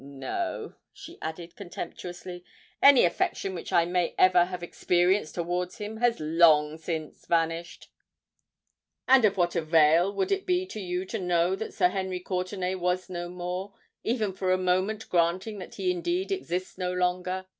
No," 0.03 0.73
she 0.91 1.19
added 1.21 1.55
contemptuously: 1.55 2.43
"any 2.81 3.05
affection 3.05 3.53
which 3.53 3.71
I 3.71 3.85
may 3.85 4.15
ever 4.17 4.45
have 4.45 4.63
experienced 4.63 5.35
towards 5.35 5.77
him, 5.77 5.97
has 5.97 6.19
long 6.19 6.77
since 6.77 7.27
vanished." 7.27 7.91
"And 9.07 9.25
of 9.25 9.37
what 9.37 9.55
avail 9.55 10.11
would 10.11 10.31
it 10.31 10.47
be 10.47 10.65
to 10.65 10.79
you 10.79 11.05
to 11.05 11.19
know 11.19 11.55
that 11.55 11.75
Sir 11.75 11.89
Henry 11.89 12.19
Courtenay 12.19 12.73
was 12.73 13.11
no 13.11 13.29
more, 13.29 13.75
even 14.03 14.33
for 14.33 14.51
a 14.51 14.57
moment 14.57 15.07
granting 15.07 15.59
that 15.59 15.75
he 15.75 15.91
indeed 15.91 16.31
exists 16.31 16.79
no 16.79 16.91
longer?" 16.91 17.45